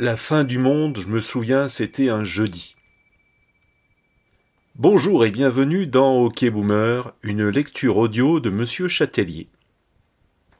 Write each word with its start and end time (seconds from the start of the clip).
La 0.00 0.16
fin 0.16 0.44
du 0.44 0.58
monde, 0.58 0.96
je 0.96 1.08
me 1.08 1.18
souviens, 1.18 1.66
c'était 1.66 2.08
un 2.08 2.22
jeudi. 2.22 2.76
Bonjour 4.76 5.24
et 5.24 5.32
bienvenue 5.32 5.88
dans 5.88 6.18
OK 6.18 6.48
Boomer, 6.48 7.12
une 7.24 7.48
lecture 7.48 7.96
audio 7.96 8.38
de 8.38 8.48
Monsieur 8.48 8.86
Châtelier. 8.86 9.48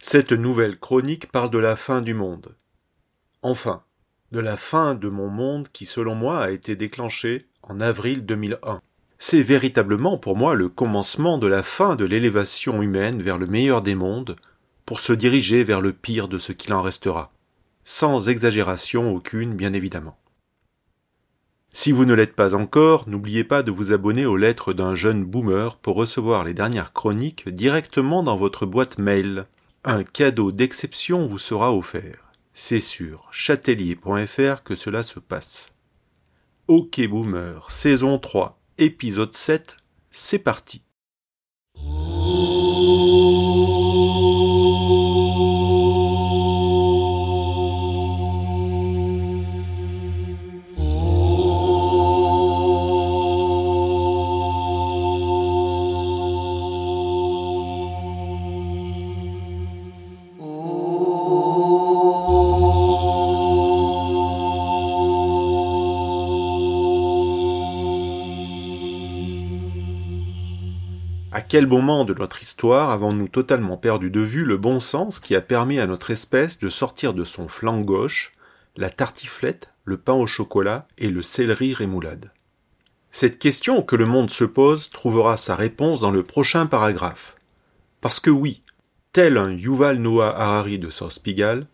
Cette 0.01 0.33
nouvelle 0.33 0.77
chronique 0.77 1.31
parle 1.31 1.51
de 1.51 1.59
la 1.59 1.77
fin 1.77 2.01
du 2.01 2.15
monde. 2.15 2.57
Enfin, 3.43 3.85
de 4.33 4.41
la 4.41 4.57
fin 4.57 4.97
de 4.97 5.09
mon 5.09 5.29
monde 5.29 5.69
qui, 5.73 5.87
selon 5.87 6.17
moi, 6.17 6.41
a 6.41 6.51
été 6.51 6.75
déclenchée 6.75 7.47
en 7.63 7.81
avril 7.81 8.27
2001. 8.27 8.81
C'est 9.21 9.43
véritablement 9.43 10.19
pour 10.19 10.35
moi 10.35 10.57
le 10.57 10.69
commencement 10.69 11.39
de 11.39 11.47
la 11.47 11.63
fin 11.63 11.95
de 11.95 12.05
l'élévation 12.05 12.83
humaine 12.83 13.23
vers 13.23 13.39
le 13.39 13.47
meilleur 13.47 13.83
des 13.83 13.95
mondes, 13.95 14.35
pour 14.85 14.99
se 14.99 15.13
diriger 15.13 15.63
vers 15.63 15.81
le 15.81 15.93
pire 15.93 16.27
de 16.27 16.39
ce 16.39 16.51
qu'il 16.51 16.73
en 16.73 16.83
restera, 16.83 17.31
sans 17.91 18.29
exagération 18.29 19.15
aucune 19.15 19.55
bien 19.55 19.73
évidemment. 19.73 20.19
Si 21.73 21.91
vous 21.91 22.05
ne 22.05 22.13
l'êtes 22.13 22.37
pas 22.37 22.55
encore, 22.55 23.09
n'oubliez 23.09 23.45
pas 23.45 23.63
de 23.63 23.71
vous 23.71 23.93
abonner 23.93 24.27
aux 24.27 24.37
lettres 24.37 24.75
d'un 24.75 24.95
jeune 24.95 25.25
boomer 25.25 25.75
pour 25.77 25.97
recevoir 25.97 26.45
les 26.45 26.53
dernières 26.53 26.93
chroniques 26.93 27.49
directement 27.49 28.23
dans 28.23 28.37
votre 28.37 28.67
boîte 28.67 28.99
mail. 28.99 29.47
Un 29.85 30.05
cadeau 30.05 30.53
d'exception 30.53 31.27
vous 31.27 31.39
sera 31.39 31.75
offert. 31.75 32.35
C'est 32.53 32.79
sur 32.79 33.27
châtelier.fr 33.31 34.63
que 34.65 34.75
cela 34.75 35.03
se 35.03 35.19
passe. 35.19 35.73
Ok 36.67 37.01
Boomer, 37.09 37.71
saison 37.71 38.19
3, 38.19 38.61
épisode 38.77 39.33
7, 39.33 39.79
c'est 40.11 40.41
parti. 40.41 40.83
Quel 71.49 71.67
moment 71.67 72.05
de 72.05 72.13
notre 72.13 72.43
histoire 72.43 72.91
avons-nous 72.91 73.29
totalement 73.29 73.79
perdu 73.79 74.11
de 74.11 74.21
vue 74.21 74.45
le 74.45 74.59
bon 74.59 74.81
sens 74.81 75.19
qui 75.19 75.35
a 75.35 75.41
permis 75.41 75.81
à 75.81 75.87
notre 75.87 76.11
espèce 76.11 76.59
de 76.59 76.69
sortir 76.69 77.15
de 77.15 77.25
son 77.25 77.49
flanc 77.49 77.81
gauche 77.81 78.35
la 78.77 78.91
tartiflette, 78.91 79.73
le 79.85 79.97
pain 79.97 80.13
au 80.13 80.27
chocolat 80.27 80.87
et 80.99 81.09
le 81.09 81.23
céleri 81.23 81.73
rémoulade? 81.73 82.33
Cette 83.13 83.39
question 83.39 83.83
que 83.83 83.97
le 83.97 84.05
monde 84.05 84.31
se 84.31 84.45
pose 84.45 84.91
trouvera 84.91 85.39
sa 85.39 85.57
réponse 85.57 86.01
dans 86.01 86.11
le 86.11 86.23
prochain 86.23 86.67
paragraphe. 86.67 87.37
Parce 88.03 88.21
que 88.21 88.31
oui, 88.31 88.63
tel 89.13 89.39
un 89.39 89.51
Yuval 89.51 89.99
Noah 89.99 90.39
Harari 90.39 90.79
de 90.79 90.91
South 90.91 91.19
Pigalle, 91.23 91.67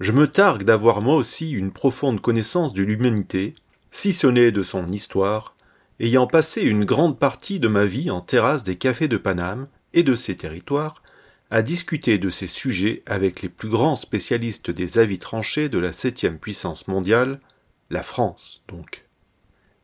je 0.00 0.12
me 0.12 0.26
targue 0.28 0.64
d'avoir 0.64 1.02
moi 1.02 1.14
aussi 1.14 1.50
une 1.50 1.72
profonde 1.72 2.22
connaissance 2.22 2.72
de 2.72 2.82
l'humanité, 2.82 3.54
si 3.90 4.14
ce 4.14 4.26
n'est 4.26 4.50
de 4.50 4.62
son 4.62 4.86
histoire, 4.88 5.53
ayant 6.00 6.26
passé 6.26 6.62
une 6.62 6.84
grande 6.84 7.18
partie 7.18 7.60
de 7.60 7.68
ma 7.68 7.84
vie 7.84 8.10
en 8.10 8.20
terrasse 8.20 8.64
des 8.64 8.76
cafés 8.76 9.08
de 9.08 9.16
Paname 9.16 9.68
et 9.92 10.02
de 10.02 10.14
ses 10.14 10.36
territoires, 10.36 11.02
à 11.50 11.62
discuter 11.62 12.18
de 12.18 12.30
ces 12.30 12.46
sujets 12.46 13.02
avec 13.06 13.42
les 13.42 13.48
plus 13.48 13.68
grands 13.68 13.96
spécialistes 13.96 14.70
des 14.70 14.98
avis 14.98 15.18
tranchés 15.18 15.68
de 15.68 15.78
la 15.78 15.92
septième 15.92 16.38
puissance 16.38 16.88
mondiale, 16.88 17.40
la 17.90 18.02
France 18.02 18.62
donc. 18.68 19.04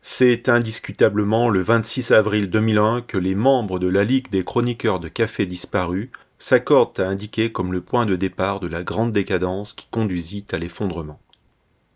C'est 0.02 0.48
indiscutablement 0.48 1.50
le 1.50 1.60
26 1.60 2.12
avril 2.12 2.48
2001 2.48 3.02
que 3.02 3.18
les 3.18 3.34
membres 3.34 3.78
de 3.78 3.86
la 3.86 4.02
Ligue 4.02 4.30
des 4.30 4.44
chroniqueurs 4.44 4.98
de 4.98 5.08
café 5.08 5.44
disparus 5.44 6.08
s'accordent 6.38 6.98
à 6.98 7.08
indiquer 7.08 7.52
comme 7.52 7.72
le 7.72 7.82
point 7.82 8.06
de 8.06 8.16
départ 8.16 8.60
de 8.60 8.66
la 8.66 8.82
grande 8.82 9.12
décadence 9.12 9.74
qui 9.74 9.86
conduisit 9.90 10.46
à 10.52 10.56
l'effondrement. 10.58 11.20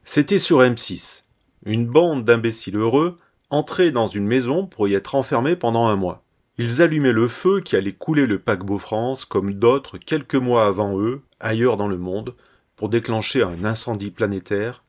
C'était 0.05 0.39
sur 0.39 0.60
M6. 0.60 1.22
Une 1.65 1.87
bande 1.87 2.25
d'imbéciles 2.25 2.77
heureux 2.77 3.19
entraient 3.50 3.93
dans 3.93 4.06
une 4.06 4.27
maison 4.27 4.66
pour 4.66 4.88
y 4.88 4.94
être 4.94 5.15
enfermés 5.15 5.56
pendant 5.56 5.87
un 5.87 5.97
mois. 5.97 6.25
Ils 6.56 6.82
allumaient 6.82 7.12
le 7.12 7.28
feu 7.28 7.60
qui 7.60 7.75
allait 7.75 7.93
couler 7.93 8.27
le 8.27 8.38
paquebot 8.38 8.78
France 8.78 9.25
comme 9.25 9.55
d'autres 9.55 9.99
quelques 9.99 10.37
mois 10.37 10.66
avant 10.66 10.99
eux, 11.00 11.22
ailleurs 11.41 11.77
dans 11.77 11.88
le 11.88 11.99
monde, 11.99 12.34
pour 12.77 12.88
déclencher 12.88 13.43
un 13.43 13.65
incendie 13.65 14.10
planétaire, 14.10 14.84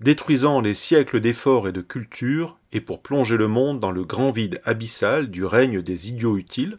détruisant 0.00 0.60
les 0.60 0.74
siècles 0.74 1.20
d'efforts 1.20 1.68
et 1.68 1.72
de 1.72 1.80
culture, 1.80 2.58
et 2.72 2.80
pour 2.80 3.02
plonger 3.02 3.36
le 3.36 3.48
monde 3.48 3.80
dans 3.80 3.90
le 3.90 4.04
grand 4.04 4.30
vide 4.30 4.60
abyssal 4.64 5.30
du 5.30 5.44
règne 5.44 5.82
des 5.82 6.08
idiots 6.08 6.36
utiles, 6.36 6.78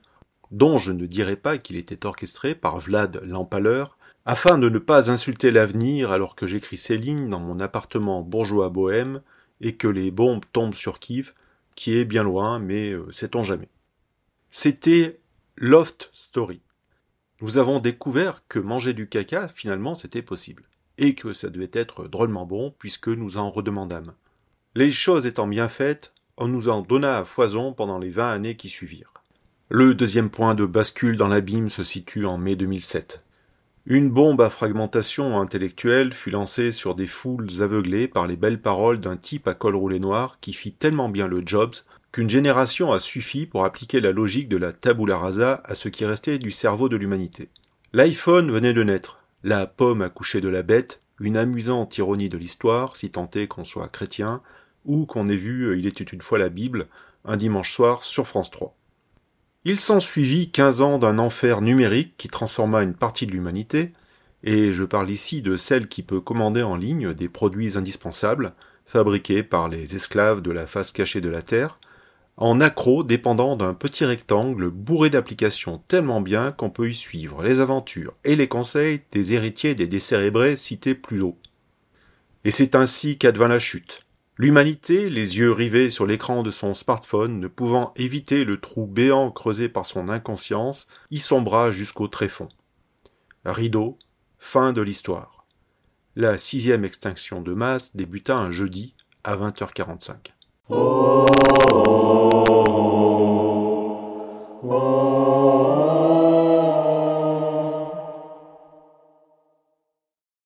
dont 0.51 0.77
je 0.77 0.91
ne 0.91 1.05
dirais 1.05 1.35
pas 1.35 1.57
qu'il 1.57 1.75
était 1.77 2.05
orchestré 2.05 2.55
par 2.55 2.79
Vlad 2.79 3.21
l'Empaleur, 3.25 3.97
afin 4.25 4.57
de 4.57 4.69
ne 4.69 4.79
pas 4.79 5.11
insulter 5.11 5.51
l'avenir 5.51 6.11
alors 6.11 6.35
que 6.35 6.47
j'écris 6.47 6.77
ces 6.77 6.97
lignes 6.97 7.27
dans 7.27 7.39
mon 7.39 7.59
appartement 7.59 8.21
bourgeois 8.21 8.69
bohème, 8.69 9.21
et 9.63 9.75
que 9.75 9.87
les 9.87 10.11
bombes 10.11 10.43
tombent 10.51 10.75
sur 10.75 10.99
Kiev, 10.99 11.33
qui 11.75 11.97
est 11.97 12.05
bien 12.05 12.21
loin, 12.21 12.59
mais 12.59 12.91
euh, 12.91 13.09
sait-on 13.11 13.43
jamais. 13.43 13.69
C'était 14.49 15.19
Loft 15.55 16.09
Story. 16.11 16.61
Nous 17.41 17.57
avons 17.57 17.79
découvert 17.79 18.43
que 18.47 18.59
manger 18.59 18.93
du 18.93 19.07
caca, 19.07 19.47
finalement, 19.47 19.95
c'était 19.95 20.21
possible, 20.21 20.63
et 20.97 21.15
que 21.15 21.33
ça 21.33 21.49
devait 21.49 21.71
être 21.73 22.07
drôlement 22.07 22.45
bon, 22.45 22.75
puisque 22.77 23.07
nous 23.07 23.37
en 23.37 23.49
redemandâmes. 23.49 24.13
Les 24.75 24.91
choses 24.91 25.25
étant 25.25 25.47
bien 25.47 25.69
faites, 25.69 26.13
on 26.37 26.47
nous 26.47 26.67
en 26.67 26.81
donna 26.81 27.19
à 27.19 27.25
foison 27.25 27.73
pendant 27.73 27.99
les 27.99 28.09
vingt 28.09 28.31
années 28.31 28.57
qui 28.57 28.69
suivirent. 28.69 29.13
Le 29.69 29.95
deuxième 29.95 30.29
point 30.29 30.55
de 30.55 30.65
bascule 30.65 31.15
dans 31.15 31.27
l'abîme 31.27 31.69
se 31.69 31.83
situe 31.83 32.25
en 32.25 32.37
mai 32.37 32.55
2007. 32.55 33.23
Une 33.85 34.09
bombe 34.09 34.39
à 34.39 34.49
fragmentation 34.49 35.41
intellectuelle 35.41 36.13
fut 36.13 36.29
lancée 36.29 36.71
sur 36.71 36.95
des 36.95 37.05
foules 37.05 37.49
aveuglées 37.59 38.07
par 38.07 38.27
les 38.27 38.37
belles 38.37 38.61
paroles 38.61 39.01
d'un 39.01 39.17
type 39.17 39.45
à 39.45 39.53
col 39.53 39.75
roulé 39.75 39.99
noir 39.99 40.37
qui 40.39 40.53
fit 40.53 40.71
tellement 40.71 41.09
bien 41.09 41.27
le 41.27 41.43
Jobs 41.45 41.73
qu'une 42.13 42.29
génération 42.29 42.93
a 42.93 42.99
suffi 42.99 43.45
pour 43.45 43.65
appliquer 43.65 43.99
la 43.99 44.13
logique 44.13 44.47
de 44.47 44.55
la 44.55 44.71
tabula 44.71 45.17
rasa 45.17 45.61
à 45.65 45.75
ce 45.75 45.89
qui 45.89 46.05
restait 46.05 46.39
du 46.39 46.49
cerveau 46.49 46.87
de 46.87 46.95
l'humanité. 46.95 47.49
L'iPhone 47.91 48.51
venait 48.51 48.71
de 48.71 48.83
naître, 48.83 49.19
la 49.43 49.67
pomme 49.67 50.01
accouchait 50.01 50.39
de 50.39 50.47
la 50.47 50.63
bête, 50.63 51.01
une 51.19 51.35
amusante 51.35 51.97
ironie 51.97 52.29
de 52.29 52.37
l'histoire, 52.37 52.95
si 52.95 53.11
tant 53.11 53.29
est 53.35 53.47
qu'on 53.47 53.65
soit 53.65 53.89
chrétien, 53.89 54.41
ou 54.85 55.05
qu'on 55.05 55.27
ait 55.27 55.35
vu 55.35 55.77
Il 55.77 55.87
était 55.87 56.05
une 56.05 56.21
fois 56.21 56.37
la 56.37 56.49
Bible, 56.49 56.87
un 57.25 57.35
dimanche 57.35 57.73
soir 57.73 58.05
sur 58.05 58.27
France 58.27 58.49
3. 58.49 58.77
Il 59.65 59.79
s'ensuivit 59.79 60.51
quinze 60.51 60.81
ans 60.81 60.97
d'un 60.97 61.17
enfer 61.19 61.61
numérique 61.61 62.15
qui 62.17 62.27
transforma 62.27 62.83
une 62.83 62.95
partie 62.95 63.25
de 63.25 63.31
l'humanité, 63.31 63.93
et 64.43 64.73
je 64.73 64.83
parle 64.83 65.09
ici 65.09 65.41
de 65.41 65.55
celle 65.55 65.87
qui 65.87 66.03
peut 66.03 66.19
commander 66.19 66.63
en 66.63 66.75
ligne 66.75 67.13
des 67.13 67.29
produits 67.29 67.77
indispensables, 67.77 68.53
fabriqués 68.85 69.41
par 69.41 69.69
les 69.69 69.95
esclaves 69.95 70.41
de 70.41 70.51
la 70.51 70.67
face 70.67 70.91
cachée 70.91 71.21
de 71.21 71.29
la 71.29 71.41
Terre, 71.41 71.79
en 72.35 72.59
accro 72.59 73.05
dépendant 73.05 73.55
d'un 73.55 73.73
petit 73.73 74.03
rectangle 74.03 74.69
bourré 74.69 75.09
d'applications 75.09 75.81
tellement 75.87 76.19
bien 76.19 76.51
qu'on 76.51 76.69
peut 76.69 76.89
y 76.89 76.95
suivre 76.95 77.41
les 77.41 77.61
aventures 77.61 78.15
et 78.25 78.35
les 78.35 78.49
conseils 78.49 79.01
des 79.13 79.33
héritiers 79.33 79.75
des 79.75 79.87
décérébrés 79.87 80.57
cités 80.57 80.95
plus 80.95 81.21
haut. 81.21 81.37
Et 82.43 82.51
c'est 82.51 82.75
ainsi 82.75 83.17
qu'advint 83.17 83.47
la 83.47 83.59
chute. 83.59 84.03
L'humanité, 84.35 85.09
les 85.09 85.37
yeux 85.37 85.51
rivés 85.51 85.91
sur 85.91 86.07
l'écran 86.07 86.41
de 86.41 86.49
son 86.49 86.73
smartphone, 86.73 87.39
ne 87.39 87.47
pouvant 87.47 87.93
éviter 87.95 88.45
le 88.45 88.59
trou 88.59 88.87
béant 88.87 89.29
creusé 89.29 89.69
par 89.69 89.85
son 89.85 90.09
inconscience, 90.09 90.87
y 91.11 91.19
sombra 91.19 91.71
jusqu'au 91.71 92.07
tréfonds. 92.07 92.49
Rideau, 93.45 93.99
fin 94.39 94.73
de 94.73 94.81
l'histoire. 94.81 95.45
La 96.15 96.37
sixième 96.39 96.83
extinction 96.83 97.41
de 97.41 97.53
masse 97.53 97.95
débuta 97.95 98.35
un 98.35 98.49
jeudi 98.49 98.95
à 99.23 99.35
20h45. 99.35 100.33